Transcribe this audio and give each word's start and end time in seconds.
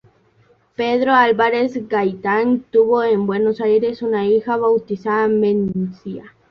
Pedro 0.75 1.13
Álvarez 1.13 1.87
Gaytán 1.87 2.61
tuvo 2.71 3.03
en 3.03 3.27
Buenos 3.27 3.61
Aires 3.61 4.01
una 4.01 4.25
hija, 4.25 4.57
bautizada 4.57 5.27
Mencia. 5.27 6.35